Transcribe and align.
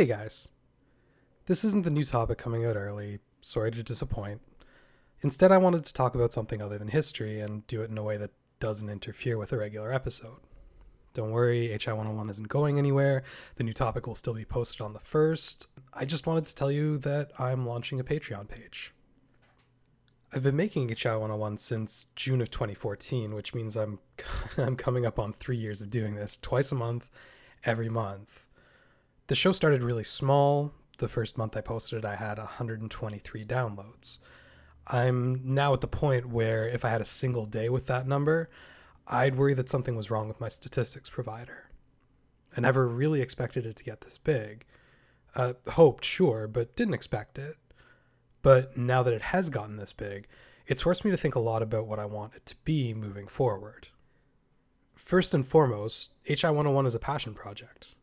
Hey 0.00 0.06
guys. 0.06 0.52
This 1.44 1.62
isn't 1.62 1.84
the 1.84 1.90
new 1.90 2.04
topic 2.04 2.38
coming 2.38 2.64
out 2.64 2.74
early. 2.74 3.18
Sorry 3.42 3.70
to 3.70 3.82
disappoint. 3.82 4.40
Instead, 5.20 5.52
I 5.52 5.58
wanted 5.58 5.84
to 5.84 5.92
talk 5.92 6.14
about 6.14 6.32
something 6.32 6.62
other 6.62 6.78
than 6.78 6.88
history 6.88 7.38
and 7.38 7.66
do 7.66 7.82
it 7.82 7.90
in 7.90 7.98
a 7.98 8.02
way 8.02 8.16
that 8.16 8.30
doesn't 8.60 8.88
interfere 8.88 9.36
with 9.36 9.52
a 9.52 9.58
regular 9.58 9.92
episode. 9.92 10.38
Don't 11.12 11.32
worry, 11.32 11.68
HI 11.68 11.92
101 11.92 12.30
isn't 12.30 12.48
going 12.48 12.78
anywhere. 12.78 13.24
The 13.56 13.64
new 13.64 13.74
topic 13.74 14.06
will 14.06 14.14
still 14.14 14.32
be 14.32 14.46
posted 14.46 14.80
on 14.80 14.94
the 14.94 15.00
1st. 15.00 15.66
I 15.92 16.06
just 16.06 16.26
wanted 16.26 16.46
to 16.46 16.54
tell 16.54 16.70
you 16.70 16.96
that 16.96 17.32
I'm 17.38 17.66
launching 17.66 18.00
a 18.00 18.02
Patreon 18.02 18.48
page. 18.48 18.94
I've 20.32 20.44
been 20.44 20.56
making 20.56 20.88
HI 20.88 21.10
101 21.10 21.58
since 21.58 22.06
June 22.16 22.40
of 22.40 22.50
2014, 22.50 23.34
which 23.34 23.52
means 23.52 23.76
I'm 23.76 23.98
I'm 24.56 24.76
coming 24.76 25.04
up 25.04 25.18
on 25.18 25.34
3 25.34 25.58
years 25.58 25.82
of 25.82 25.90
doing 25.90 26.14
this 26.14 26.38
twice 26.38 26.72
a 26.72 26.74
month, 26.74 27.10
every 27.66 27.90
month. 27.90 28.46
The 29.30 29.36
show 29.36 29.52
started 29.52 29.84
really 29.84 30.02
small. 30.02 30.72
The 30.98 31.06
first 31.06 31.38
month 31.38 31.56
I 31.56 31.60
posted 31.60 32.00
it, 32.00 32.04
I 32.04 32.16
had 32.16 32.38
123 32.38 33.44
downloads. 33.44 34.18
I'm 34.88 35.40
now 35.44 35.72
at 35.72 35.82
the 35.82 35.86
point 35.86 36.26
where 36.26 36.66
if 36.66 36.84
I 36.84 36.88
had 36.88 37.00
a 37.00 37.04
single 37.04 37.46
day 37.46 37.68
with 37.68 37.86
that 37.86 38.08
number, 38.08 38.50
I'd 39.06 39.36
worry 39.36 39.54
that 39.54 39.68
something 39.68 39.94
was 39.94 40.10
wrong 40.10 40.26
with 40.26 40.40
my 40.40 40.48
statistics 40.48 41.08
provider. 41.08 41.70
I 42.56 42.60
never 42.60 42.88
really 42.88 43.20
expected 43.20 43.66
it 43.66 43.76
to 43.76 43.84
get 43.84 44.00
this 44.00 44.18
big. 44.18 44.66
Uh, 45.36 45.52
hoped, 45.68 46.04
sure, 46.04 46.48
but 46.48 46.74
didn't 46.74 46.94
expect 46.94 47.38
it. 47.38 47.54
But 48.42 48.76
now 48.76 49.04
that 49.04 49.14
it 49.14 49.22
has 49.22 49.48
gotten 49.48 49.76
this 49.76 49.92
big, 49.92 50.26
it's 50.66 50.82
forced 50.82 51.04
me 51.04 51.12
to 51.12 51.16
think 51.16 51.36
a 51.36 51.38
lot 51.38 51.62
about 51.62 51.86
what 51.86 52.00
I 52.00 52.04
want 52.04 52.34
it 52.34 52.46
to 52.46 52.56
be 52.64 52.92
moving 52.94 53.28
forward. 53.28 53.90
First 54.96 55.34
and 55.34 55.46
foremost, 55.46 56.14
HI 56.24 56.48
101 56.48 56.84
is 56.84 56.96
a 56.96 56.98
passion 56.98 57.34
project. 57.34 57.94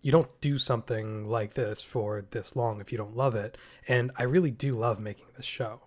You 0.00 0.12
don't 0.12 0.40
do 0.40 0.58
something 0.58 1.28
like 1.28 1.54
this 1.54 1.82
for 1.82 2.24
this 2.30 2.54
long 2.54 2.80
if 2.80 2.92
you 2.92 2.98
don't 2.98 3.16
love 3.16 3.34
it, 3.34 3.58
and 3.88 4.12
I 4.16 4.22
really 4.22 4.52
do 4.52 4.76
love 4.76 5.00
making 5.00 5.26
this 5.36 5.46
show. 5.46 5.82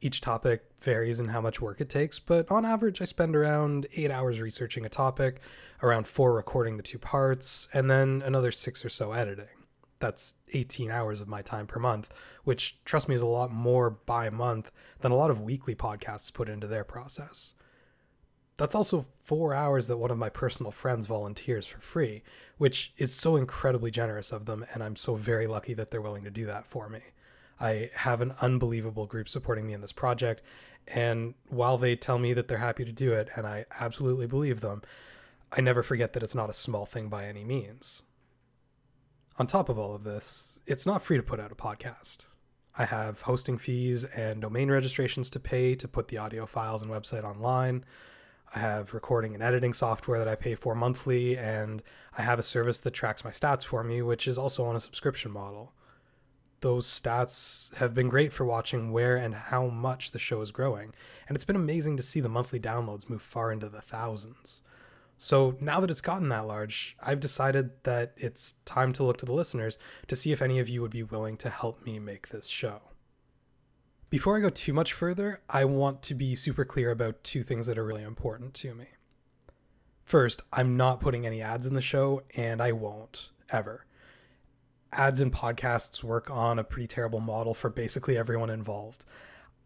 Each 0.00 0.20
topic 0.20 0.64
varies 0.80 1.20
in 1.20 1.28
how 1.28 1.40
much 1.40 1.60
work 1.60 1.80
it 1.80 1.88
takes, 1.88 2.18
but 2.18 2.50
on 2.50 2.64
average, 2.64 3.00
I 3.00 3.04
spend 3.04 3.36
around 3.36 3.86
eight 3.94 4.10
hours 4.10 4.40
researching 4.40 4.84
a 4.84 4.90
topic, 4.90 5.40
around 5.82 6.08
four 6.08 6.34
recording 6.34 6.76
the 6.76 6.82
two 6.82 6.98
parts, 6.98 7.68
and 7.72 7.88
then 7.88 8.20
another 8.24 8.50
six 8.50 8.84
or 8.84 8.88
so 8.88 9.12
editing. 9.12 9.46
That's 10.00 10.34
18 10.52 10.90
hours 10.90 11.20
of 11.20 11.28
my 11.28 11.40
time 11.40 11.66
per 11.66 11.80
month, 11.80 12.12
which, 12.44 12.78
trust 12.84 13.08
me, 13.08 13.14
is 13.14 13.22
a 13.22 13.26
lot 13.26 13.50
more 13.50 13.90
by 13.90 14.28
month 14.28 14.70
than 15.00 15.12
a 15.12 15.16
lot 15.16 15.30
of 15.30 15.40
weekly 15.40 15.74
podcasts 15.74 16.34
put 16.34 16.48
into 16.48 16.66
their 16.66 16.84
process. 16.84 17.54
That's 18.56 18.74
also 18.74 19.04
four 19.22 19.52
hours 19.52 19.86
that 19.88 19.98
one 19.98 20.10
of 20.10 20.16
my 20.16 20.30
personal 20.30 20.72
friends 20.72 21.06
volunteers 21.06 21.66
for 21.66 21.80
free, 21.80 22.22
which 22.56 22.92
is 22.96 23.12
so 23.12 23.36
incredibly 23.36 23.90
generous 23.90 24.32
of 24.32 24.46
them, 24.46 24.64
and 24.72 24.82
I'm 24.82 24.96
so 24.96 25.14
very 25.14 25.46
lucky 25.46 25.74
that 25.74 25.90
they're 25.90 26.00
willing 26.00 26.24
to 26.24 26.30
do 26.30 26.46
that 26.46 26.66
for 26.66 26.88
me. 26.88 27.00
I 27.60 27.90
have 27.94 28.20
an 28.20 28.34
unbelievable 28.40 29.06
group 29.06 29.28
supporting 29.28 29.66
me 29.66 29.72
in 29.72 29.80
this 29.80 29.92
project. 29.92 30.42
And 30.86 31.34
while 31.48 31.78
they 31.78 31.96
tell 31.96 32.18
me 32.18 32.32
that 32.34 32.48
they're 32.48 32.58
happy 32.58 32.84
to 32.84 32.92
do 32.92 33.12
it, 33.12 33.28
and 33.36 33.46
I 33.46 33.64
absolutely 33.80 34.26
believe 34.26 34.60
them, 34.60 34.82
I 35.52 35.60
never 35.60 35.82
forget 35.82 36.12
that 36.12 36.22
it's 36.22 36.34
not 36.34 36.50
a 36.50 36.54
small 36.54 36.86
thing 36.86 37.08
by 37.08 37.26
any 37.26 37.44
means. 37.44 38.04
On 39.38 39.46
top 39.46 39.68
of 39.68 39.78
all 39.78 39.94
of 39.94 40.04
this, 40.04 40.60
it's 40.66 40.86
not 40.86 41.02
free 41.02 41.16
to 41.16 41.22
put 41.22 41.40
out 41.40 41.52
a 41.52 41.56
podcast. 41.56 42.26
I 42.78 42.84
have 42.84 43.22
hosting 43.22 43.58
fees 43.58 44.04
and 44.04 44.40
domain 44.40 44.70
registrations 44.70 45.30
to 45.30 45.40
pay 45.40 45.74
to 45.74 45.88
put 45.88 46.08
the 46.08 46.18
audio 46.18 46.46
files 46.46 46.82
and 46.82 46.90
website 46.90 47.24
online. 47.24 47.84
I 48.54 48.58
have 48.58 48.94
recording 48.94 49.34
and 49.34 49.42
editing 49.42 49.72
software 49.72 50.18
that 50.18 50.28
I 50.28 50.34
pay 50.34 50.54
for 50.54 50.74
monthly, 50.74 51.36
and 51.36 51.82
I 52.16 52.22
have 52.22 52.38
a 52.38 52.42
service 52.42 52.80
that 52.80 52.92
tracks 52.92 53.24
my 53.24 53.30
stats 53.30 53.64
for 53.64 53.84
me, 53.84 54.02
which 54.02 54.26
is 54.26 54.38
also 54.38 54.64
on 54.64 54.76
a 54.76 54.80
subscription 54.80 55.30
model 55.30 55.72
those 56.60 56.88
stats 56.88 57.74
have 57.76 57.94
been 57.94 58.08
great 58.08 58.32
for 58.32 58.44
watching 58.44 58.90
where 58.90 59.16
and 59.16 59.34
how 59.34 59.66
much 59.66 60.10
the 60.10 60.18
show 60.18 60.40
is 60.40 60.50
growing, 60.50 60.92
and 61.28 61.36
it's 61.36 61.44
been 61.44 61.56
amazing 61.56 61.96
to 61.96 62.02
see 62.02 62.20
the 62.20 62.28
monthly 62.28 62.58
downloads 62.58 63.08
move 63.08 63.22
far 63.22 63.52
into 63.52 63.68
the 63.68 63.82
thousands. 63.82 64.62
So 65.18 65.56
now 65.60 65.80
that 65.80 65.90
it's 65.90 66.00
gotten 66.00 66.28
that 66.30 66.46
large, 66.46 66.96
I've 67.00 67.20
decided 67.20 67.70
that 67.84 68.12
it's 68.16 68.54
time 68.64 68.92
to 68.94 69.04
look 69.04 69.16
to 69.18 69.26
the 69.26 69.32
listeners 69.32 69.78
to 70.08 70.16
see 70.16 70.32
if 70.32 70.42
any 70.42 70.58
of 70.58 70.68
you 70.68 70.82
would 70.82 70.90
be 70.90 71.02
willing 71.02 71.36
to 71.38 71.50
help 71.50 71.84
me 71.84 71.98
make 71.98 72.28
this 72.28 72.46
show. 72.46 72.82
Before 74.08 74.36
I 74.36 74.40
go 74.40 74.50
too 74.50 74.72
much 74.72 74.92
further, 74.92 75.40
I 75.50 75.64
want 75.64 76.02
to 76.02 76.14
be 76.14 76.34
super 76.34 76.64
clear 76.64 76.90
about 76.90 77.24
two 77.24 77.42
things 77.42 77.66
that 77.66 77.78
are 77.78 77.84
really 77.84 78.02
important 78.02 78.54
to 78.54 78.74
me. 78.74 78.86
First, 80.04 80.42
I'm 80.52 80.76
not 80.76 81.00
putting 81.00 81.26
any 81.26 81.42
ads 81.42 81.66
in 81.66 81.74
the 81.74 81.80
show, 81.80 82.22
and 82.36 82.60
I 82.62 82.72
won't, 82.72 83.30
ever 83.50 83.86
ads 84.96 85.20
and 85.20 85.32
podcasts 85.32 86.02
work 86.02 86.30
on 86.30 86.58
a 86.58 86.64
pretty 86.64 86.86
terrible 86.86 87.20
model 87.20 87.54
for 87.54 87.70
basically 87.70 88.16
everyone 88.16 88.50
involved. 88.50 89.04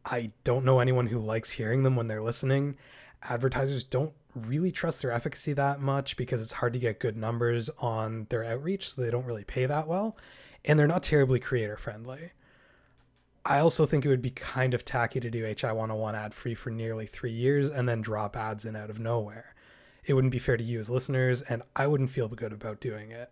I 0.05 0.33
don't 0.45 0.65
know 0.65 0.81
anyone 0.81 1.07
who 1.07 1.19
likes 1.19 1.51
hearing 1.51 1.83
them 1.83 1.97
when 1.97 2.09
they're 2.09 2.23
listening. 2.23 2.77
Advertisers 3.23 3.85
don't 3.85 4.13
really 4.35 4.73
trust 4.73 5.03
their 5.03 5.13
efficacy 5.13 5.53
that 5.53 5.81
much 5.81 6.17
because 6.17 6.41
it's 6.41 6.55
hard 6.55 6.73
to 6.73 6.79
get 6.79 7.01
good 7.01 7.17
numbers 7.17 7.69
on 7.79 8.27
their 8.31 8.45
outreach, 8.45 8.91
so 8.91 9.03
they 9.03 9.11
don't 9.11 9.27
really 9.27 9.45
pay 9.45 9.67
that 9.67 9.87
well. 9.87 10.17
And 10.65 10.79
they're 10.79 10.87
not 10.87 11.03
terribly 11.03 11.39
creator 11.39 11.77
friendly. 11.77 12.33
I 13.45 13.59
also 13.59 13.87
think 13.87 14.05
it 14.05 14.09
would 14.09 14.23
be 14.23 14.31
kind 14.31 14.75
of 14.75 14.85
tacky 14.85 15.19
to 15.21 15.31
do 15.31 15.45
HI 15.45 15.73
101 15.73 16.15
ad 16.15 16.35
free 16.35 16.55
for 16.55 16.71
nearly 16.71 17.07
three 17.07 17.33
years 17.33 17.71
and 17.71 17.89
then 17.89 18.03
drop 18.03 18.37
ads 18.37 18.65
in 18.65 18.77
out 18.77 18.91
of 18.91 19.01
nowhere. 19.01 19.55
It 20.05 20.15
wouldn't 20.15 20.33
be 20.33 20.39
fair 20.39 20.57
to 20.57 20.65
you 20.65 20.79
as 20.79 20.91
listeners, 20.91 21.43
and 21.43 21.63
I 21.75 21.87
wouldn't 21.87 22.11
feel 22.11 22.29
good 22.29 22.53
about 22.53 22.81
doing 22.81 23.13
it. 23.13 23.31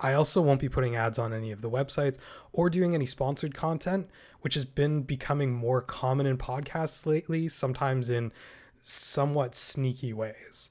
I 0.00 0.12
also 0.12 0.40
won't 0.40 0.60
be 0.60 0.68
putting 0.68 0.94
ads 0.94 1.18
on 1.18 1.32
any 1.32 1.50
of 1.50 1.60
the 1.60 1.70
websites 1.70 2.18
or 2.52 2.70
doing 2.70 2.94
any 2.94 3.06
sponsored 3.06 3.54
content, 3.54 4.08
which 4.40 4.54
has 4.54 4.64
been 4.64 5.02
becoming 5.02 5.52
more 5.52 5.82
common 5.82 6.26
in 6.26 6.38
podcasts 6.38 7.04
lately, 7.04 7.48
sometimes 7.48 8.08
in 8.08 8.32
somewhat 8.80 9.54
sneaky 9.54 10.12
ways. 10.12 10.70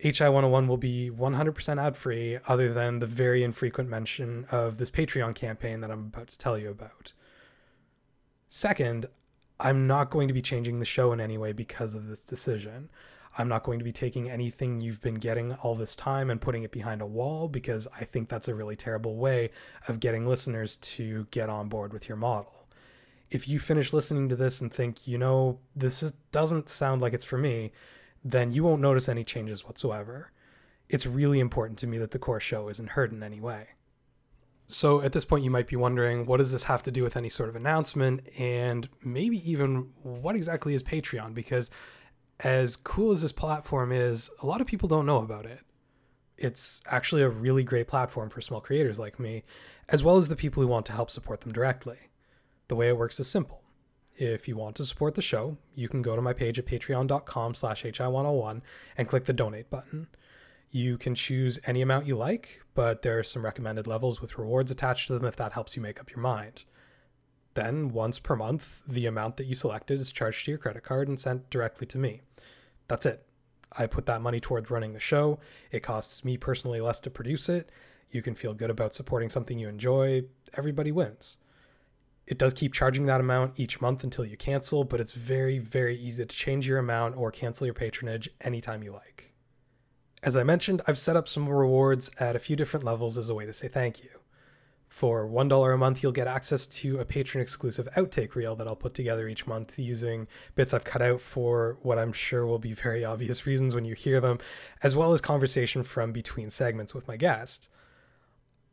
HI 0.00 0.28
101 0.28 0.68
will 0.68 0.76
be 0.76 1.10
100% 1.10 1.82
ad 1.82 1.96
free, 1.96 2.38
other 2.46 2.72
than 2.72 3.00
the 3.00 3.06
very 3.06 3.42
infrequent 3.42 3.90
mention 3.90 4.46
of 4.50 4.78
this 4.78 4.92
Patreon 4.92 5.34
campaign 5.34 5.80
that 5.80 5.90
I'm 5.90 6.06
about 6.06 6.28
to 6.28 6.38
tell 6.38 6.56
you 6.56 6.70
about. 6.70 7.12
Second, 8.48 9.06
I'm 9.58 9.88
not 9.88 10.10
going 10.10 10.28
to 10.28 10.34
be 10.34 10.40
changing 10.40 10.78
the 10.78 10.84
show 10.84 11.12
in 11.12 11.20
any 11.20 11.36
way 11.36 11.52
because 11.52 11.96
of 11.96 12.06
this 12.06 12.22
decision. 12.22 12.90
I'm 13.36 13.48
not 13.48 13.64
going 13.64 13.80
to 13.80 13.84
be 13.84 13.92
taking 13.92 14.30
anything 14.30 14.80
you've 14.80 15.02
been 15.02 15.16
getting 15.16 15.54
all 15.54 15.74
this 15.74 15.96
time 15.96 16.30
and 16.30 16.40
putting 16.40 16.62
it 16.62 16.70
behind 16.70 17.02
a 17.02 17.06
wall 17.06 17.48
because 17.48 17.88
I 18.00 18.04
think 18.04 18.28
that's 18.28 18.48
a 18.48 18.54
really 18.54 18.76
terrible 18.76 19.16
way 19.16 19.50
of 19.88 19.98
getting 19.98 20.26
listeners 20.26 20.76
to 20.76 21.26
get 21.32 21.50
on 21.50 21.68
board 21.68 21.92
with 21.92 22.08
your 22.08 22.16
model. 22.16 22.66
If 23.30 23.48
you 23.48 23.58
finish 23.58 23.92
listening 23.92 24.28
to 24.28 24.36
this 24.36 24.60
and 24.60 24.72
think, 24.72 25.08
you 25.08 25.18
know, 25.18 25.58
this 25.74 26.02
is, 26.04 26.12
doesn't 26.30 26.68
sound 26.68 27.02
like 27.02 27.12
it's 27.12 27.24
for 27.24 27.36
me, 27.36 27.72
then 28.24 28.52
you 28.52 28.64
won't 28.64 28.82
notice 28.82 29.08
any 29.08 29.24
changes 29.24 29.64
whatsoever. 29.64 30.32
It's 30.88 31.06
really 31.06 31.40
important 31.40 31.78
to 31.80 31.86
me 31.86 31.98
that 31.98 32.10
the 32.10 32.18
core 32.18 32.40
show 32.40 32.68
isn't 32.68 32.90
hurt 32.90 33.12
in 33.12 33.22
any 33.22 33.40
way. 33.40 33.68
So 34.66 35.00
at 35.00 35.12
this 35.12 35.24
point, 35.24 35.44
you 35.44 35.50
might 35.50 35.66
be 35.66 35.76
wondering, 35.76 36.26
what 36.26 36.36
does 36.36 36.52
this 36.52 36.64
have 36.64 36.82
to 36.82 36.90
do 36.90 37.02
with 37.02 37.16
any 37.16 37.30
sort 37.30 37.48
of 37.48 37.56
announcement? 37.56 38.28
And 38.38 38.88
maybe 39.02 39.50
even 39.50 39.90
what 40.02 40.36
exactly 40.36 40.74
is 40.74 40.82
Patreon? 40.82 41.32
Because 41.32 41.70
as 42.40 42.76
cool 42.76 43.10
as 43.10 43.22
this 43.22 43.32
platform 43.32 43.92
is, 43.92 44.30
a 44.42 44.46
lot 44.46 44.60
of 44.60 44.66
people 44.66 44.88
don't 44.88 45.06
know 45.06 45.22
about 45.22 45.46
it. 45.46 45.60
It's 46.36 46.82
actually 46.86 47.22
a 47.22 47.30
really 47.30 47.64
great 47.64 47.88
platform 47.88 48.28
for 48.28 48.42
small 48.42 48.60
creators 48.60 48.98
like 48.98 49.18
me, 49.18 49.42
as 49.88 50.04
well 50.04 50.18
as 50.18 50.28
the 50.28 50.36
people 50.36 50.62
who 50.62 50.68
want 50.68 50.86
to 50.86 50.92
help 50.92 51.10
support 51.10 51.40
them 51.40 51.52
directly. 51.52 51.98
The 52.68 52.76
way 52.76 52.88
it 52.88 52.98
works 52.98 53.18
is 53.18 53.28
simple. 53.28 53.62
If 54.18 54.48
you 54.48 54.56
want 54.56 54.74
to 54.76 54.84
support 54.84 55.14
the 55.14 55.22
show, 55.22 55.58
you 55.76 55.88
can 55.88 56.02
go 56.02 56.16
to 56.16 56.22
my 56.22 56.32
page 56.32 56.58
at 56.58 56.66
patreon.com 56.66 57.54
slash 57.54 57.84
hi101 57.84 58.62
and 58.96 59.06
click 59.06 59.26
the 59.26 59.32
donate 59.32 59.70
button. 59.70 60.08
You 60.70 60.98
can 60.98 61.14
choose 61.14 61.60
any 61.66 61.82
amount 61.82 62.06
you 62.06 62.16
like, 62.16 62.60
but 62.74 63.02
there 63.02 63.16
are 63.20 63.22
some 63.22 63.44
recommended 63.44 63.86
levels 63.86 64.20
with 64.20 64.36
rewards 64.36 64.72
attached 64.72 65.06
to 65.06 65.14
them 65.14 65.24
if 65.24 65.36
that 65.36 65.52
helps 65.52 65.76
you 65.76 65.82
make 65.82 66.00
up 66.00 66.10
your 66.10 66.18
mind. 66.18 66.64
Then, 67.54 67.90
once 67.90 68.18
per 68.18 68.34
month, 68.34 68.82
the 68.88 69.06
amount 69.06 69.36
that 69.36 69.46
you 69.46 69.54
selected 69.54 70.00
is 70.00 70.10
charged 70.10 70.44
to 70.44 70.50
your 70.50 70.58
credit 70.58 70.82
card 70.82 71.06
and 71.06 71.18
sent 71.18 71.48
directly 71.48 71.86
to 71.86 71.98
me. 71.98 72.22
That's 72.88 73.06
it. 73.06 73.24
I 73.70 73.86
put 73.86 74.06
that 74.06 74.20
money 74.20 74.40
towards 74.40 74.68
running 74.68 74.94
the 74.94 75.00
show. 75.00 75.38
It 75.70 75.84
costs 75.84 76.24
me 76.24 76.36
personally 76.36 76.80
less 76.80 76.98
to 77.00 77.10
produce 77.10 77.48
it. 77.48 77.70
You 78.10 78.22
can 78.22 78.34
feel 78.34 78.52
good 78.52 78.70
about 78.70 78.94
supporting 78.94 79.30
something 79.30 79.60
you 79.60 79.68
enjoy. 79.68 80.24
Everybody 80.56 80.90
wins. 80.90 81.38
It 82.28 82.36
does 82.36 82.52
keep 82.52 82.74
charging 82.74 83.06
that 83.06 83.22
amount 83.22 83.54
each 83.56 83.80
month 83.80 84.04
until 84.04 84.24
you 84.26 84.36
cancel, 84.36 84.84
but 84.84 85.00
it's 85.00 85.12
very, 85.12 85.58
very 85.58 85.98
easy 85.98 86.26
to 86.26 86.36
change 86.36 86.68
your 86.68 86.78
amount 86.78 87.16
or 87.16 87.30
cancel 87.30 87.66
your 87.66 87.72
patronage 87.72 88.28
anytime 88.42 88.82
you 88.82 88.92
like. 88.92 89.32
As 90.22 90.36
I 90.36 90.42
mentioned, 90.42 90.82
I've 90.86 90.98
set 90.98 91.16
up 91.16 91.26
some 91.26 91.48
rewards 91.48 92.10
at 92.20 92.36
a 92.36 92.38
few 92.38 92.54
different 92.54 92.84
levels 92.84 93.16
as 93.16 93.30
a 93.30 93.34
way 93.34 93.46
to 93.46 93.52
say 93.54 93.68
thank 93.68 94.02
you. 94.02 94.10
For 94.88 95.26
$1 95.26 95.74
a 95.74 95.78
month, 95.78 96.02
you'll 96.02 96.12
get 96.12 96.26
access 96.26 96.66
to 96.66 96.98
a 96.98 97.06
patron 97.06 97.40
exclusive 97.40 97.88
outtake 97.96 98.34
reel 98.34 98.54
that 98.56 98.66
I'll 98.66 98.76
put 98.76 98.92
together 98.92 99.26
each 99.26 99.46
month 99.46 99.78
using 99.78 100.26
bits 100.54 100.74
I've 100.74 100.84
cut 100.84 101.00
out 101.00 101.22
for 101.22 101.78
what 101.80 101.98
I'm 101.98 102.12
sure 102.12 102.44
will 102.44 102.58
be 102.58 102.74
very 102.74 103.04
obvious 103.06 103.46
reasons 103.46 103.74
when 103.74 103.86
you 103.86 103.94
hear 103.94 104.20
them, 104.20 104.38
as 104.82 104.94
well 104.94 105.14
as 105.14 105.22
conversation 105.22 105.82
from 105.82 106.12
between 106.12 106.50
segments 106.50 106.94
with 106.94 107.08
my 107.08 107.16
guest. 107.16 107.70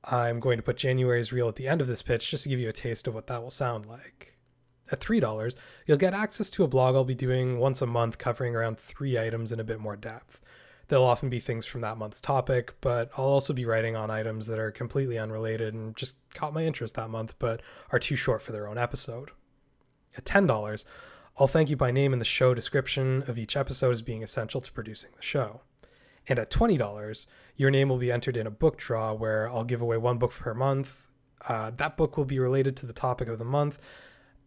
I'm 0.06 0.40
going 0.40 0.58
to 0.58 0.64
put 0.64 0.78
January's 0.78 1.34
reel 1.34 1.48
at 1.48 1.56
the 1.56 1.68
end 1.68 1.82
of 1.82 1.88
this 1.88 2.02
pitch 2.02 2.30
just 2.30 2.44
to 2.44 2.50
give 2.50 2.60
you 2.60 2.70
a 2.70 2.74
taste 2.74 3.08
of 3.08 3.14
what 3.14 3.28
that 3.28 3.42
will 3.42 3.50
sound 3.50 3.86
like. 3.86 4.38
At 4.92 5.00
$3, 5.00 5.56
you'll 5.88 5.98
get 5.98 6.14
access 6.14 6.50
to 6.52 6.64
a 6.64 6.68
blog 6.68 6.96
I'll 6.96 7.04
be 7.04 7.16
doing 7.16 7.58
once 7.58 7.82
a 7.82 7.88
month 7.88 8.20
covering 8.20 8.56
around 8.56 8.78
three 8.78 9.18
items 9.18 9.52
in 9.52 9.60
a 9.60 9.64
bit 9.64 9.80
more 9.80 9.96
depth. 9.96 10.40
They'll 10.88 11.04
often 11.04 11.30
be 11.30 11.40
things 11.40 11.66
from 11.66 11.82
that 11.82 11.98
month's 11.98 12.22
topic, 12.22 12.76
but 12.82 13.10
I'll 13.18 13.26
also 13.26 13.54
be 13.54 13.66
writing 13.66 13.96
on 13.96 14.12
items 14.12 14.46
that 14.46 14.60
are 14.60 14.70
completely 14.72 15.18
unrelated 15.18 15.74
and 15.74 15.96
just 15.96 16.18
caught 16.36 16.54
my 16.54 16.64
interest 16.64 16.94
that 16.96 17.10
month 17.10 17.34
but 17.40 17.62
are 17.92 17.98
too 17.98 18.16
short 18.16 18.44
for 18.44 18.52
their 18.52 18.68
own 18.68 18.78
episode. 18.78 19.32
At 20.16 20.26
$10, 20.26 20.86
I'll 21.38 21.48
thank 21.48 21.72
you 21.72 21.76
by 21.76 21.90
name 21.90 22.14
in 22.14 22.20
the 22.20 22.26
show 22.26 22.54
description 22.54 23.24
of 23.28 23.40
each 23.40 23.58
episode 23.58 23.92
as 23.92 24.04
being 24.04 24.22
essential 24.22 24.62
to 24.62 24.72
producing 24.72 25.12
the 25.16 25.24
show. 25.24 25.62
And 26.28 26.40
at 26.40 26.50
$20, 26.50 27.28
your 27.56 27.72
name 27.72 27.90
will 27.90 27.98
be 27.98 28.12
entered 28.12 28.38
in 28.38 28.48
a 28.48 28.52
book 28.52 28.78
draw 28.78 29.14
where 29.14 29.50
I'll 29.50 29.64
give 29.64 29.82
away 29.82 29.98
one 29.98 30.18
book 30.18 30.32
per 30.32 30.54
month. 30.54 31.08
Uh, 31.48 31.72
that 31.78 31.98
book 31.98 32.18
will 32.18 32.26
be 32.26 32.40
related 32.40 32.76
to 32.78 32.86
the 32.86 32.94
topic 32.94 33.28
of 33.28 33.38
the 33.38 33.46
month. 33.46 33.78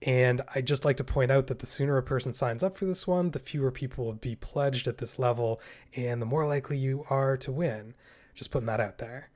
And 0.03 0.43
I'd 0.55 0.67
just 0.67 0.85
like 0.85 0.97
to 0.99 1.05
point 1.05 1.31
out 1.31 1.49
that 1.49 1.59
the 1.59 1.67
sooner 1.67 1.97
a 1.97 2.03
person 2.03 2.33
signs 2.33 2.63
up 2.63 2.77
for 2.77 2.85
this 2.85 3.07
one, 3.07 3.31
the 3.31 3.39
fewer 3.39 3.71
people 3.71 4.05
will 4.05 4.13
be 4.13 4.37
pledged 4.37 4.87
at 4.87 4.99
this 4.99 5.19
level, 5.19 5.61
and 5.97 6.23
the 6.23 6.27
more 6.27 6.47
likely 6.47 6.79
you 6.79 7.05
are 7.11 7.37
to 7.39 7.51
win. 7.51 7.95
Just 8.35 8.53
putting 8.53 8.67
that 8.67 8.81
out 8.81 8.99
there. 8.99 9.31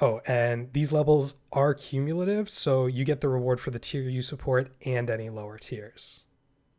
Oh, 0.00 0.20
and 0.26 0.72
these 0.72 0.90
levels 0.90 1.36
are 1.52 1.74
cumulative, 1.74 2.50
so 2.50 2.86
you 2.86 3.04
get 3.04 3.20
the 3.20 3.28
reward 3.28 3.60
for 3.60 3.70
the 3.70 3.78
tier 3.78 4.02
you 4.02 4.22
support 4.22 4.72
and 4.84 5.08
any 5.08 5.30
lower 5.30 5.56
tiers. 5.58 6.24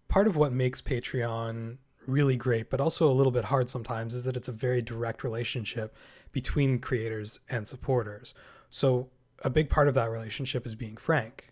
Part 0.10 0.28
of 0.28 0.36
what 0.36 0.52
makes 0.52 0.82
Patreon 0.82 1.78
really 2.08 2.36
great, 2.36 2.70
but 2.70 2.82
also 2.82 3.10
a 3.10 3.14
little 3.14 3.32
bit 3.32 3.46
hard 3.46 3.70
sometimes, 3.70 4.14
is 4.14 4.24
that 4.24 4.38
it's 4.38 4.48
a 4.48 4.54
very 4.54 4.82
direct 4.82 5.24
relationship 5.24 5.96
between 6.32 6.80
creators 6.80 7.40
and 7.50 7.68
supporters. 7.68 8.34
So, 8.70 9.10
a 9.44 9.50
big 9.50 9.70
part 9.70 9.88
of 9.88 9.94
that 9.96 10.10
relationship 10.10 10.66
is 10.66 10.76
being 10.76 10.98
frank. 10.98 11.52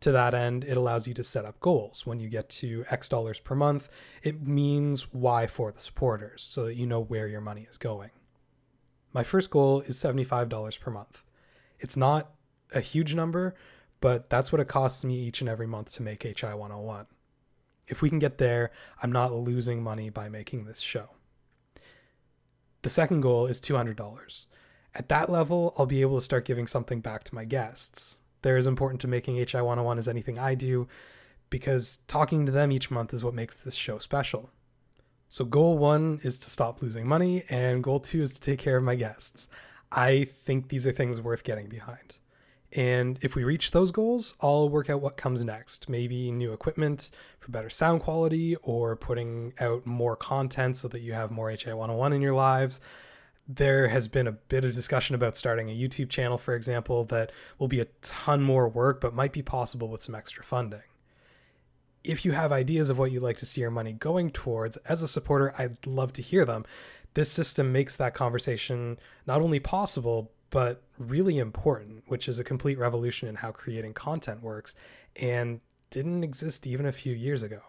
To 0.00 0.12
that 0.12 0.34
end, 0.34 0.64
it 0.64 0.76
allows 0.76 1.08
you 1.08 1.14
to 1.14 1.24
set 1.24 1.44
up 1.44 1.60
goals. 1.60 2.06
When 2.06 2.20
you 2.20 2.28
get 2.28 2.48
to 2.50 2.84
X 2.90 3.08
dollars 3.08 3.40
per 3.40 3.54
month, 3.54 3.88
it 4.22 4.46
means 4.46 5.12
Y 5.12 5.46
for 5.46 5.72
the 5.72 5.80
supporters 5.80 6.42
so 6.42 6.64
that 6.64 6.74
you 6.74 6.86
know 6.86 7.00
where 7.00 7.28
your 7.28 7.40
money 7.40 7.66
is 7.68 7.78
going. 7.78 8.10
My 9.12 9.22
first 9.22 9.50
goal 9.50 9.80
is 9.80 9.96
$75 9.96 10.80
per 10.80 10.90
month. 10.90 11.22
It's 11.78 11.96
not 11.96 12.32
a 12.74 12.80
huge 12.80 13.14
number, 13.14 13.54
but 14.00 14.28
that's 14.28 14.52
what 14.52 14.60
it 14.60 14.68
costs 14.68 15.04
me 15.04 15.14
each 15.18 15.40
and 15.40 15.48
every 15.48 15.66
month 15.66 15.92
to 15.94 16.02
make 16.02 16.22
HI 16.22 16.54
101. 16.54 17.06
If 17.88 18.02
we 18.02 18.08
can 18.08 18.18
get 18.18 18.38
there, 18.38 18.70
I'm 19.02 19.12
not 19.12 19.32
losing 19.32 19.82
money 19.82 20.10
by 20.10 20.28
making 20.28 20.64
this 20.64 20.80
show. 20.80 21.10
The 22.82 22.90
second 22.90 23.20
goal 23.20 23.46
is 23.46 23.60
$200. 23.60 24.46
At 24.94 25.08
that 25.08 25.30
level, 25.30 25.74
I'll 25.78 25.86
be 25.86 26.00
able 26.00 26.16
to 26.16 26.24
start 26.24 26.44
giving 26.44 26.66
something 26.66 27.00
back 27.00 27.24
to 27.24 27.34
my 27.34 27.44
guests. 27.44 28.20
They're 28.42 28.56
as 28.56 28.66
important 28.66 29.00
to 29.02 29.08
making 29.08 29.36
HI 29.36 29.60
101 29.60 29.98
as 29.98 30.08
anything 30.08 30.38
I 30.38 30.54
do 30.54 30.88
because 31.50 31.98
talking 32.08 32.46
to 32.46 32.52
them 32.52 32.72
each 32.72 32.90
month 32.90 33.12
is 33.12 33.24
what 33.24 33.34
makes 33.34 33.62
this 33.62 33.74
show 33.74 33.98
special. 33.98 34.50
So, 35.28 35.44
goal 35.44 35.76
one 35.78 36.20
is 36.22 36.38
to 36.40 36.50
stop 36.50 36.80
losing 36.82 37.06
money, 37.06 37.44
and 37.48 37.82
goal 37.82 37.98
two 37.98 38.22
is 38.22 38.34
to 38.34 38.40
take 38.40 38.60
care 38.60 38.76
of 38.76 38.84
my 38.84 38.94
guests. 38.94 39.48
I 39.90 40.28
think 40.44 40.68
these 40.68 40.86
are 40.86 40.92
things 40.92 41.20
worth 41.20 41.42
getting 41.42 41.68
behind. 41.68 42.18
And 42.72 43.18
if 43.22 43.34
we 43.34 43.44
reach 43.44 43.70
those 43.70 43.90
goals, 43.92 44.34
I'll 44.40 44.68
work 44.68 44.90
out 44.90 45.00
what 45.00 45.16
comes 45.16 45.44
next. 45.44 45.88
Maybe 45.88 46.30
new 46.32 46.52
equipment 46.52 47.10
for 47.38 47.52
better 47.52 47.70
sound 47.70 48.02
quality 48.02 48.56
or 48.56 48.96
putting 48.96 49.52
out 49.60 49.86
more 49.86 50.16
content 50.16 50.76
so 50.76 50.88
that 50.88 51.00
you 51.00 51.12
have 51.12 51.30
more 51.30 51.50
HI 51.50 51.72
101 51.72 52.12
in 52.12 52.20
your 52.20 52.34
lives. 52.34 52.80
There 53.48 53.86
has 53.88 54.08
been 54.08 54.26
a 54.26 54.32
bit 54.32 54.64
of 54.64 54.74
discussion 54.74 55.14
about 55.14 55.36
starting 55.36 55.70
a 55.70 55.74
YouTube 55.76 56.10
channel, 56.10 56.36
for 56.36 56.54
example, 56.56 57.04
that 57.04 57.30
will 57.58 57.68
be 57.68 57.80
a 57.80 57.86
ton 58.02 58.42
more 58.42 58.68
work 58.68 59.00
but 59.00 59.14
might 59.14 59.32
be 59.32 59.42
possible 59.42 59.88
with 59.88 60.02
some 60.02 60.16
extra 60.16 60.42
funding. 60.42 60.82
If 62.02 62.24
you 62.24 62.32
have 62.32 62.50
ideas 62.50 62.90
of 62.90 62.98
what 62.98 63.12
you'd 63.12 63.22
like 63.22 63.36
to 63.38 63.46
see 63.46 63.60
your 63.60 63.70
money 63.70 63.92
going 63.92 64.30
towards, 64.30 64.76
as 64.78 65.02
a 65.02 65.08
supporter, 65.08 65.54
I'd 65.56 65.86
love 65.86 66.12
to 66.14 66.22
hear 66.22 66.44
them. 66.44 66.64
This 67.14 67.30
system 67.30 67.72
makes 67.72 67.96
that 67.96 68.14
conversation 68.14 68.98
not 69.26 69.40
only 69.40 69.60
possible, 69.60 70.32
but 70.56 70.80
really 70.96 71.38
important, 71.38 72.02
which 72.06 72.26
is 72.26 72.38
a 72.38 72.44
complete 72.44 72.78
revolution 72.78 73.28
in 73.28 73.34
how 73.34 73.52
creating 73.52 73.92
content 73.92 74.42
works 74.42 74.74
and 75.16 75.60
didn't 75.90 76.24
exist 76.24 76.66
even 76.66 76.86
a 76.86 76.92
few 76.92 77.12
years 77.12 77.42
ago. 77.42 77.60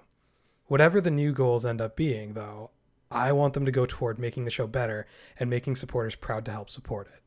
Whatever 0.67 1.01
the 1.01 1.11
new 1.11 1.33
goals 1.33 1.65
end 1.65 1.81
up 1.81 1.97
being, 1.97 2.31
though, 2.31 2.71
I 3.11 3.33
want 3.33 3.55
them 3.55 3.65
to 3.65 3.73
go 3.73 3.85
toward 3.85 4.17
making 4.17 4.45
the 4.45 4.51
show 4.51 4.67
better 4.67 5.05
and 5.37 5.49
making 5.49 5.75
supporters 5.75 6.15
proud 6.15 6.45
to 6.45 6.51
help 6.51 6.69
support 6.69 7.07
it. 7.07 7.23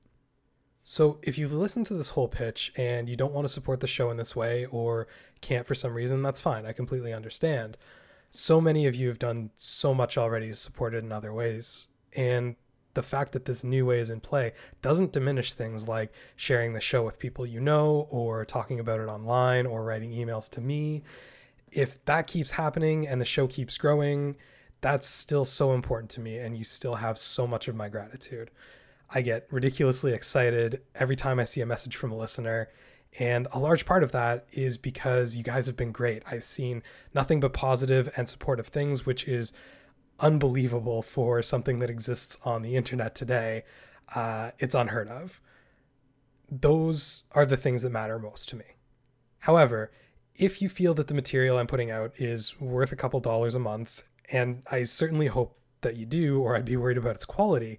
So, 0.83 1.19
if 1.21 1.37
you've 1.37 1.53
listened 1.53 1.85
to 1.89 1.95
this 1.95 2.09
whole 2.09 2.29
pitch 2.29 2.73
and 2.79 3.11
you 3.11 3.17
don't 3.17 3.35
want 3.35 3.45
to 3.47 3.53
support 3.53 3.81
the 3.81 3.87
show 3.87 4.11
in 4.11 4.17
this 4.17 4.35
way 4.35 4.65
or 4.65 5.09
can't 5.43 5.67
for 5.67 5.75
some 5.75 5.93
reason, 5.93 6.23
that's 6.23 6.41
fine. 6.41 6.65
I 6.65 6.73
completely 6.73 7.13
understand. 7.13 7.77
So 8.31 8.63
many 8.63 8.87
of 8.87 8.95
you 8.95 9.09
have 9.09 9.19
done 9.19 9.51
so 9.59 9.93
much 9.93 10.17
already 10.17 10.49
to 10.49 10.55
support 10.55 10.95
it 10.95 11.05
in 11.05 11.13
other 11.13 11.35
ways. 11.35 11.89
And 12.17 12.57
the 12.95 13.03
fact 13.03 13.33
that 13.33 13.45
this 13.45 13.63
new 13.63 13.87
way 13.87 14.01
is 14.01 14.11
in 14.11 14.21
play 14.21 14.53
doesn't 14.83 15.13
diminish 15.13 15.53
things 15.53 15.87
like 15.87 16.13
sharing 16.37 16.73
the 16.73 16.81
show 16.81 17.03
with 17.05 17.19
people 17.19 17.47
you 17.47 17.61
know 17.61 18.09
or 18.11 18.45
talking 18.45 18.81
about 18.81 19.01
it 19.01 19.09
online 19.09 19.67
or 19.67 19.85
writing 19.85 20.11
emails 20.11 20.49
to 20.51 20.61
me. 20.61 21.03
If 21.71 22.05
that 22.07 22.27
keeps 22.27 22.53
happening 22.53 23.07
and 23.07 23.21
the 23.21 23.25
show 23.25 23.47
keeps 23.47 23.79
growing, 23.79 24.37
that's 24.81 25.07
still 25.07 25.45
so 25.45 25.73
important 25.73 26.11
to 26.13 26.21
me 26.21 26.39
and 26.39 26.57
you 26.57 26.65
still 26.65 26.97
have 26.97 27.19
so 27.19 27.47
much 27.47 27.69
of 27.69 27.77
my 27.77 27.89
gratitude. 27.89 28.51
I 29.13 29.23
get 29.23 29.47
ridiculously 29.51 30.13
excited 30.13 30.83
every 30.95 31.17
time 31.17 31.39
I 31.39 31.45
see 31.45 31.61
a 31.61 31.67
message 31.67 31.97
from 31.97 32.13
a 32.13 32.17
listener. 32.17 32.69
And 33.19 33.49
a 33.53 33.59
large 33.59 33.87
part 33.87 34.05
of 34.05 34.13
that 34.13 34.47
is 34.53 34.79
because 34.79 35.37
you 35.37 35.43
guys 35.43 35.67
have 35.67 35.77
been 35.77 35.91
great. 35.91 36.23
I've 36.31 36.45
seen 36.45 36.83
nothing 37.13 37.41
but 37.41 37.53
positive 37.53 38.09
and 38.17 38.29
supportive 38.29 38.69
things, 38.69 39.05
which 39.05 39.27
is 39.27 39.53
unbelievable 40.21 41.03
for 41.03 41.43
something 41.43 41.79
that 41.81 41.91
exists 41.91 42.39
on 42.45 42.63
the 42.63 42.77
internet 42.77 43.15
today. 43.15 43.65
Uh, 44.15 44.51
it's 44.59 44.75
unheard 44.75 45.09
of. 45.09 45.41
Those 46.51 47.25
are 47.33 47.47
the 47.47 47.57
things 47.57 47.83
that 47.83 47.91
matter 47.91 48.19
most 48.19 48.49
to 48.51 48.57
me. 48.57 48.65
However, 49.41 49.91
if 50.35 50.63
you 50.63 50.69
feel 50.69 50.95
that 50.95 51.07
the 51.09 51.15
material 51.15 51.59
I'm 51.59 51.67
putting 51.67 51.91
out 51.91 52.13
is 52.17 52.59
worth 52.61 52.93
a 52.93 52.97
couple 52.97 53.21
dollars 53.21 53.55
a 53.55 53.59
month, 53.59 54.09
and 54.31 54.63
I 54.71 54.85
certainly 54.85 55.27
hope 55.29 55.59
that 55.83 55.97
you 55.97 56.07
do, 56.07 56.41
or 56.41 56.57
I'd 56.57 56.65
be 56.65 56.77
worried 56.77 56.99
about 56.99 57.15
its 57.17 57.25
quality, 57.25 57.79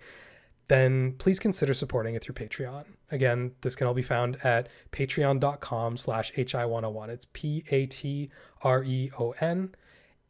then 0.67 1.13
please 1.17 1.39
consider 1.39 1.74
supporting 1.74 2.15
it 2.15 2.24
through 2.24 2.36
Patreon. 2.36 2.86
Again, 3.12 3.51
this 3.62 3.75
can 3.75 3.88
all 3.88 3.93
be 3.93 4.01
found 4.01 4.38
at 4.43 4.69
patreon.com 4.91 5.98
slash 5.98 6.31
HI101. 6.33 7.10
It's 7.10 7.25
P-A-T-R-E-O-N. 7.33 8.29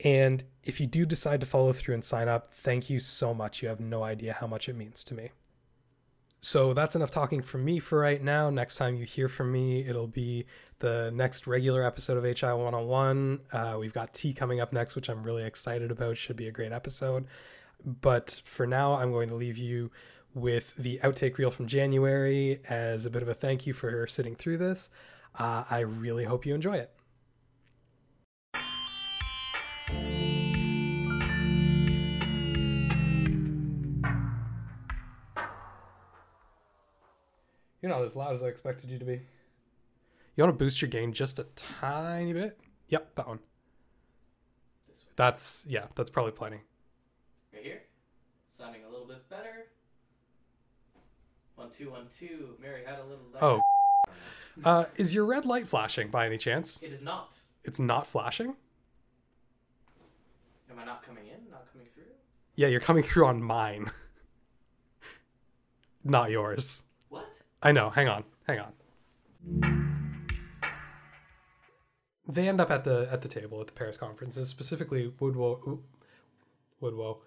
And 0.03 0.43
if 0.63 0.79
you 0.79 0.88
do 0.88 1.05
decide 1.05 1.41
to 1.41 1.48
follow 1.48 1.74
through 1.74 1.93
and 1.93 2.03
sign 2.03 2.27
up, 2.27 2.48
thank 2.53 2.89
you 2.89 3.00
so 3.00 3.34
much. 3.34 3.62
You 3.62 3.70
have 3.70 3.79
no 3.79 4.03
idea 4.03 4.34
how 4.34 4.48
much 4.48 4.67
it 4.70 4.75
means 4.75 5.03
to 5.05 5.13
me. 5.13 5.31
So 6.43 6.74
that's 6.74 6.96
enough 6.96 7.12
talking 7.12 7.43
from 7.43 7.63
me 7.63 7.77
for 7.77 8.00
right 8.00 8.22
now. 8.22 8.50
Next 8.50 8.77
time 8.77 8.96
you 8.96 9.05
hear 9.05 9.29
from 9.29 9.51
me, 9.51 9.86
it'll 9.88 10.08
be 10.08 10.48
the 10.79 11.12
next 11.13 11.46
regular 11.46 11.84
episode 11.84 12.17
of 12.17 12.24
HI 12.24 12.53
101. 12.53 13.41
Uh, 13.51 13.77
we've 13.79 13.93
got 13.93 14.13
T 14.13 14.34
coming 14.34 14.60
up 14.60 14.74
next, 14.74 14.96
which 14.96 15.08
I'm 15.08 15.24
really 15.24 15.43
excited 15.43 15.91
about. 15.91 16.17
Should 16.17 16.36
be 16.36 16.48
a 16.48 16.51
great 16.51 16.72
episode. 16.72 17.27
But 17.86 18.41
for 18.43 18.65
now, 18.65 18.93
I'm 18.93 19.12
going 19.12 19.29
to 19.29 19.36
leave 19.36 19.58
you 19.58 19.91
with 20.34 20.75
the 20.77 21.00
outtake 21.03 21.38
reel 21.38 21.51
from 21.51 21.67
January 21.67 22.60
as 22.67 23.05
a 23.05 23.12
bit 23.12 23.22
of 23.22 23.27
a 23.27 23.36
thank 23.36 23.67
you 23.67 23.74
for 23.74 24.08
sitting 24.08 24.36
through 24.36 24.58
this. 24.58 24.89
Uh, 25.38 25.65
I 25.70 25.79
really 25.79 26.25
hope 26.25 26.46
you 26.46 26.55
enjoy 26.55 26.75
it. 26.75 26.91
Not 37.91 38.03
as 38.03 38.15
loud 38.15 38.33
as 38.33 38.41
I 38.41 38.48
expected 38.48 38.89
you 38.89 38.98
to 38.98 39.05
be. 39.05 39.21
You 40.36 40.43
want 40.43 40.57
to 40.57 40.63
boost 40.63 40.81
your 40.81 40.89
gain 40.89 41.12
just 41.13 41.39
a 41.39 41.43
tiny 41.55 42.33
bit? 42.33 42.60
Yep, 42.88 43.15
that 43.15 43.27
one. 43.27 43.39
That's 45.17 45.67
yeah, 45.69 45.86
that's 45.95 46.10
probably 46.10 46.31
plenty. 46.31 46.62
Right 47.53 47.63
here, 47.63 47.81
sounding 48.50 48.83
a 48.86 48.89
little 48.89 49.05
bit 49.05 49.29
better. 49.29 49.67
One 51.55 51.69
two 51.69 51.91
one 51.91 52.07
two. 52.10 52.55
Mary 52.62 52.83
had 52.86 53.00
a 53.00 53.03
little. 53.03 53.25
Oh. 53.41 53.62
Uh, 54.63 54.86
is 54.95 55.13
your 55.13 55.25
red 55.25 55.45
light 55.45 55.67
flashing 55.67 56.10
by 56.10 56.25
any 56.25 56.38
chance? 56.38 56.81
It 56.81 56.91
is 56.91 57.03
not. 57.03 57.39
It's 57.63 57.79
not 57.79 58.07
flashing. 58.07 58.55
Am 60.69 60.79
I 60.79 60.86
not 60.86 61.05
coming 61.05 61.25
in? 61.25 61.51
Not 61.51 61.71
coming 61.71 61.88
through? 61.93 62.03
Yeah, 62.55 62.67
you're 62.67 62.79
coming 62.79 63.03
through 63.03 63.25
on 63.27 63.43
mine. 63.43 63.91
not 66.03 66.31
yours. 66.31 66.83
I 67.62 67.72
know. 67.72 67.89
Hang 67.89 68.08
on. 68.08 68.24
Hang 68.48 68.60
on. 68.60 68.74
They 72.27 72.48
end 72.48 72.62
up 72.62 72.72
at 72.72 72.84
the 72.84 73.08
at 73.12 73.22
the 73.22 73.27
table 73.27 73.60
at 73.62 73.68
the 73.68 73.74
Paris 73.74 73.98
conferences, 73.98 74.48
specifically 74.48 75.13
Woodrow 75.20 75.80
Woodrow 76.80 77.20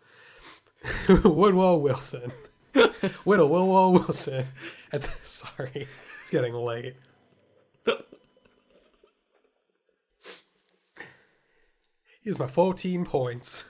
Woodrow 1.24 1.76
Wilson. 1.76 2.30
Widow 3.24 3.46
Willow 3.46 3.90
Wilson. 3.90 4.46
At 4.92 5.02
the, 5.02 5.08
sorry, 5.24 5.86
it's 6.20 6.30
getting 6.30 6.54
late. 6.54 6.96
Here's 12.22 12.38
my 12.38 12.46
14 12.46 13.04
points. 13.04 13.66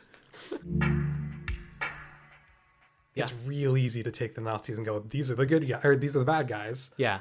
It's 3.23 3.33
real 3.47 3.77
easy 3.77 4.03
to 4.03 4.11
take 4.11 4.35
the 4.35 4.41
Nazis 4.41 4.77
and 4.77 4.85
go, 4.85 4.99
these 4.99 5.31
are 5.31 5.35
the 5.37 5.47
good 5.47 5.69
guys, 5.69 5.85
or 5.85 5.95
these 5.97 6.17
are 6.17 6.19
the 6.21 6.25
bad 6.25 6.49
guys. 6.49 6.93
Yeah. 6.97 7.21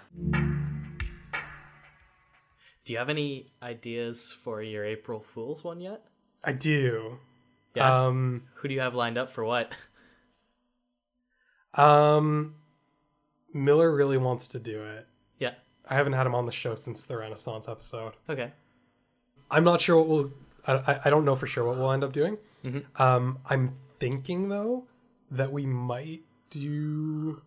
Do 2.86 2.92
you 2.92 2.98
have 2.98 3.10
any 3.10 3.48
ideas 3.62 4.36
for 4.44 4.62
your 4.62 4.84
April 4.84 5.20
Fool's 5.22 5.64
one 5.64 5.80
yet? 5.80 6.04
I 6.44 6.52
do. 6.54 7.18
Yeah. 7.76 8.06
Um, 8.08 8.44
Who 8.56 8.68
do 8.68 8.74
you 8.74 8.82
have 8.82 8.94
lined 8.96 9.18
up 9.18 9.32
for 9.32 9.44
what? 9.46 9.72
um, 11.76 12.56
Miller 13.54 13.94
really 13.96 14.18
wants 14.18 14.48
to 14.50 14.60
do 14.60 14.84
it. 14.84 15.08
Yeah. 15.40 15.54
I 15.88 15.96
haven't 15.96 16.14
had 16.14 16.26
him 16.28 16.36
on 16.36 16.46
the 16.46 16.52
show 16.52 16.76
since 16.76 17.04
the 17.04 17.18
Renaissance 17.18 17.68
episode. 17.70 18.14
Okay. 18.30 18.52
I'm 19.52 19.64
not 19.64 19.80
sure 19.82 19.98
what 19.98 20.08
we'll. 20.08 20.32
I, 20.66 21.00
I- 21.06 21.10
don't 21.10 21.26
know 21.26 21.36
for 21.36 21.46
sure 21.46 21.66
what 21.66 21.78
we'll 21.78 21.92
end 21.92 22.04
up 22.04 22.14
doing. 22.14 22.38
Mhm. 22.64 22.84
Um, 23.00 23.40
I'm 23.50 23.76
thinking 24.00 24.50
though 24.50 24.86
that 25.34 25.52
we 25.52 25.66
might 25.66 26.22
do 26.52 27.42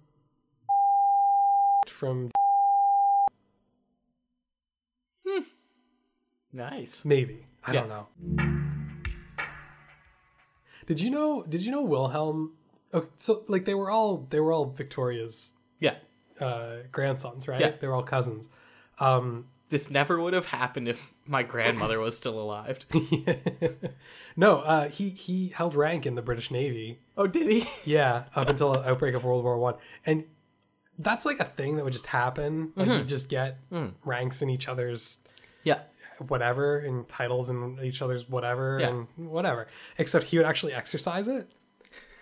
from 1.88 2.30
hmm. 5.26 5.42
Nice. 6.52 7.04
maybe. 7.04 7.46
I 7.64 7.72
Yeah. 7.72 7.80
don't 7.80 7.88
know. 7.88 8.06
Did 10.86 11.00
you 11.00 11.10
know? 11.10 11.42
Did 11.44 11.64
you 11.64 11.70
know 11.72 11.82
Wilhelm? 11.82 12.52
Oh, 12.92 13.04
so 13.16 13.44
like 13.48 13.64
they 13.64 13.74
were 13.74 13.90
all 13.90 14.26
they 14.30 14.40
were 14.40 14.52
all 14.52 14.66
Victoria's 14.66 15.54
Yeah. 15.80 15.96
uh, 16.40 16.78
grandsons, 16.92 17.48
right? 17.48 17.60
Yeah. 17.60 17.72
They 17.80 17.86
were 17.88 17.94
all 17.94 18.04
cousins. 18.04 18.48
Um, 18.98 19.46
This 19.68 19.90
never 19.90 20.20
would 20.20 20.32
have 20.32 20.46
happened 20.46 20.86
if 20.88 21.12
my 21.26 21.42
grandmother 21.42 21.98
was 21.98 22.16
still 22.16 22.40
alive. 22.40 22.78
no, 24.36 24.58
uh, 24.60 24.88
he 24.88 25.08
he 25.10 25.48
held 25.48 25.74
rank 25.74 26.06
in 26.06 26.14
the 26.14 26.22
British 26.22 26.50
Navy. 26.50 27.00
Oh, 27.16 27.26
did 27.26 27.46
he? 27.50 27.66
Yeah, 27.84 28.24
up 28.36 28.48
until 28.48 28.72
the 28.72 28.88
outbreak 28.88 29.14
of 29.14 29.24
World 29.24 29.42
War 29.44 29.58
One, 29.58 29.74
and 30.04 30.24
that's 30.98 31.26
like 31.26 31.40
a 31.40 31.44
thing 31.44 31.76
that 31.76 31.84
would 31.84 31.92
just 31.92 32.06
happen. 32.06 32.72
Like 32.76 32.88
Mm-hmm. 32.88 32.98
you 33.00 33.04
just 33.04 33.28
get 33.28 33.58
Mm. 33.70 33.92
ranks 34.04 34.40
in 34.42 34.50
each 34.50 34.68
other's 34.68 35.18
Yeah. 35.64 35.80
whatever, 36.28 36.78
and 36.78 37.06
titles 37.08 37.50
in 37.50 37.78
each 37.82 38.00
other's 38.02 38.28
whatever, 38.28 38.78
Yeah. 38.80 38.88
and 38.88 39.06
whatever. 39.28 39.66
Except 39.98 40.26
he 40.26 40.36
would 40.38 40.46
actually 40.46 40.72
exercise 40.74 41.28
it. 41.28 41.50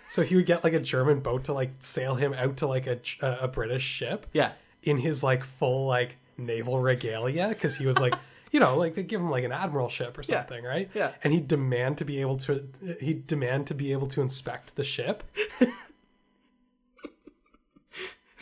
So 0.09 0.23
he 0.23 0.37
would 0.37 0.47
get 0.47 0.65
like 0.65 0.73
a 0.73 0.81
German 0.81 1.21
boat 1.21 1.45
to 1.45 1.53
like 1.53 1.71
sail 1.79 2.15
him 2.15 2.33
out 2.35 2.57
to 2.59 2.67
like 2.67 2.87
a 2.87 3.01
a 3.21 3.39
a 3.43 3.49
British 3.49 3.85
ship 3.85 4.27
Yeah. 4.33 4.53
in 4.83 4.99
his 4.99 5.23
like 5.23 5.45
full 5.45 5.87
like 5.87 6.17
naval 6.39 6.79
regalia 6.81 7.49
because 7.49 7.77
he 7.77 7.87
was 7.87 7.99
like. 7.99 8.15
You 8.53 8.61
know, 8.61 8.77
like 8.77 8.95
they 8.95 9.03
give 9.03 9.21
him 9.21 9.31
like 9.31 9.43
an 9.43 9.51
admiralship 9.51 10.17
or 10.17 10.21
Yeah. 10.23 10.39
something, 10.39 10.63
right? 10.63 10.89
Yeah. 10.95 11.11
And 11.25 11.33
he'd 11.33 11.49
demand 11.49 11.99
to 11.99 12.05
be 12.05 12.21
able 12.21 12.37
to 12.37 12.69
he'd 13.01 13.27
demand 13.27 13.67
to 13.67 13.75
be 13.75 13.91
able 13.91 14.07
to 14.07 14.21
inspect 14.21 14.77
the 14.77 14.85
ship. 14.85 15.25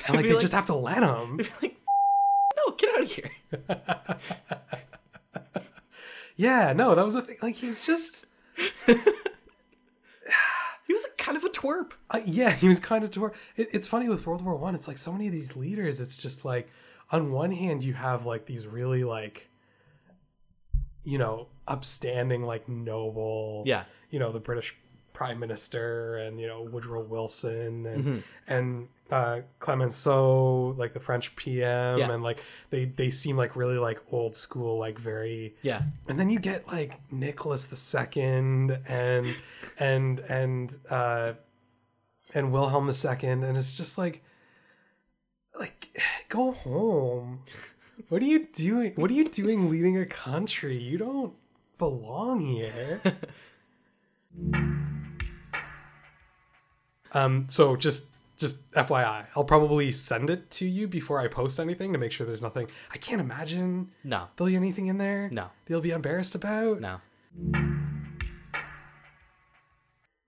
And 0.07 0.17
like 0.17 0.27
they 0.27 0.33
like- 0.33 0.41
just 0.41 0.53
have 0.53 0.67
to 0.67 0.75
let 0.75 1.03
him. 1.03 1.39
like, 1.63 1.77
no, 2.59 2.75
get 2.77 2.91
out 2.95 3.03
of 3.05 3.11
here. 3.11 3.31
Yeah, 6.37 6.73
no, 6.73 6.95
that 6.95 7.05
was 7.05 7.15
the 7.15 7.23
thing. 7.23 7.37
Like 7.43 7.55
he 7.55 7.67
was 7.69 7.87
just 7.87 8.27
He 8.87 8.93
was 10.93 11.05
a, 11.05 11.09
kind 11.17 11.37
of 11.39 11.45
a 11.45 11.49
twerp. 11.49 11.93
uh, 12.11 12.21
yeah, 12.27 12.51
he 12.51 12.69
was 12.69 12.81
kind 12.81 13.03
of 13.05 13.11
toward. 13.13 13.33
It, 13.57 13.69
it's 13.73 13.87
funny 13.89 14.09
with 14.09 14.27
World 14.27 14.45
War 14.45 14.57
One. 14.57 14.75
It's 14.75 14.89
like 14.89 14.99
so 14.99 15.13
many 15.13 15.27
of 15.27 15.33
these 15.33 15.57
leaders. 15.57 16.01
It's 16.01 16.21
just 16.21 16.45
like 16.45 16.69
on 17.13 17.31
one 17.31 17.53
hand 17.53 17.85
you 17.85 17.93
have 17.95 18.25
like 18.27 18.47
these 18.47 18.67
really 18.67 19.05
like 19.05 19.49
you 21.05 21.19
know 21.19 21.47
upstanding 21.69 22.43
like 22.43 22.69
noble 22.69 23.63
Yeah. 23.67 23.85
you 24.11 24.19
know 24.19 24.33
the 24.33 24.41
British 24.41 24.75
Prime 25.13 25.39
Minister 25.39 26.17
and 26.17 26.41
you 26.41 26.47
know 26.47 26.63
Woodrow 26.63 27.03
Wilson 27.03 27.87
and 27.87 28.05
Mm-hmm. 28.05 28.19
and 28.53 28.89
uh, 29.11 29.41
Clemenceau 29.61 30.75
like 30.79 30.95
the 30.95 31.01
French 31.01 31.37
PM 31.37 31.99
Yeah. 31.99 32.11
and 32.11 32.23
like 32.23 32.43
they 32.71 32.87
they 32.87 33.11
seem 33.11 33.37
like 33.37 33.57
really 33.57 33.77
like 33.79 34.01
old 34.11 34.35
school 34.35 34.79
like 34.79 34.99
very 34.99 35.55
Yeah. 35.63 35.83
and 36.09 36.19
then 36.19 36.31
you 36.31 36.39
get 36.41 36.67
like 36.67 36.99
Nicholas 37.13 37.67
the 37.67 37.77
Second 37.77 38.79
and 38.89 39.27
and 39.79 40.19
and 40.21 40.75
uh 40.89 41.35
and 42.35 42.51
Wilhelm 42.51 42.87
the 42.87 42.95
Second, 42.95 43.45
and 43.45 43.59
it's 43.59 43.77
just 43.77 43.99
like 43.99 44.23
like 45.61 45.95
go 46.33 46.53
home. 46.53 47.41
What 48.09 48.23
are 48.23 48.27
you 48.27 48.47
doing? 48.55 48.93
What 48.97 49.11
are 49.11 49.15
you 49.15 49.29
doing 49.29 49.69
leading 49.69 49.99
a 49.99 50.07
country? 50.07 50.79
You 50.79 50.97
don't 50.97 51.35
belong 51.77 52.41
here. 52.41 53.01
um 57.13 57.47
so 57.51 57.77
just 57.77 58.09
just 58.39 58.69
FYI, 58.73 59.27
I'll 59.37 59.45
probably 59.45 59.93
send 59.93 60.31
it 60.31 60.51
to 60.53 60.67
you 60.67 60.89
before 60.89 61.21
I 61.21 61.29
post 61.29 61.61
anything 61.61 61.93
to 61.93 61.99
make 61.99 62.11
sure 62.11 62.27
there's 62.27 62.43
nothing. 62.43 62.69
I 62.91 62.97
can't 62.99 63.21
imagine 63.21 63.91
No. 64.03 64.29
there'll 64.37 64.49
be 64.51 64.57
anything 64.57 64.87
in 64.87 64.97
there 64.99 65.29
No. 65.31 65.51
they'll 65.67 65.81
be 65.83 65.91
embarrassed 65.91 66.35
about. 66.35 66.81
No. 66.81 67.01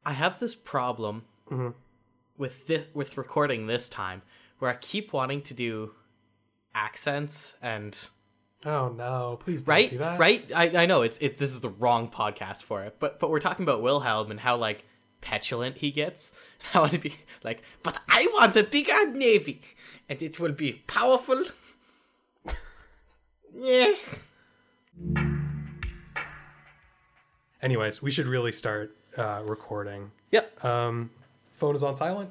I 0.07 0.13
have 0.13 0.39
this 0.39 0.55
problem 0.55 1.25
Mhm. 1.51 1.73
with 2.37 2.67
this 2.67 2.87
with 2.95 3.17
recording 3.17 3.67
this 3.67 3.89
time 3.89 4.21
where 4.65 4.73
I 4.73 4.77
keep 4.77 5.13
wanting 5.13 5.43
to 5.43 5.53
do 5.53 5.91
accents 6.75 7.55
and 7.61 7.93
Oh 8.65 8.89
no! 8.89 9.39
Please 9.43 9.63
don't 9.63 9.75
right? 9.75 9.91
do 9.91 9.99
that. 9.99 10.19
right? 10.19 10.51
I, 10.57 10.85
I 10.85 10.87
know. 10.87 11.03
It's 11.03 11.19
it 11.19 11.37
this 11.37 11.51
is 11.51 11.61
the 11.61 11.69
wrong 11.69 12.09
podcast 12.09 12.63
for 12.63 12.83
it. 12.83 12.97
But 12.99 13.21
but 13.21 13.29
we're 13.29 13.41
talking 13.41 13.63
about 13.65 13.83
Wilhelm 13.83 14.31
and 14.31 14.41
how 14.41 14.57
like 14.57 14.87
petulant 15.21 15.77
he 15.77 15.91
gets. 15.91 16.33
I 16.75 16.79
want 16.79 16.93
to 16.93 16.99
be 16.99 17.15
like 17.43 17.63
but 17.83 18.01
I 18.09 18.27
want 18.33 18.57
a 18.57 18.63
bigger 18.63 19.11
navy. 19.13 19.61
And 20.09 20.23
it 20.23 20.41
will 20.41 20.53
be 20.53 20.83
powerful. 20.87 21.45
Yeah. 23.57 23.93
Anyways, 27.63 28.03
we 28.03 28.11
should 28.11 28.27
really 28.27 28.51
start 28.51 28.97
uh, 29.17 29.43
recording. 29.45 30.11
yep. 30.33 30.63
Um, 30.65 31.11
phone 31.53 31.75
is 31.77 31.83
on 31.85 31.95
silent. 31.95 32.31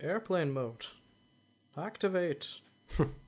Airplane 0.00 0.52
mode. 0.52 0.86
Activate. 1.76 2.60